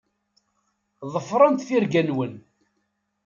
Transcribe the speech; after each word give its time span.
Ḍefṛet 1.13 1.65
tirga-nwen. 1.67 2.33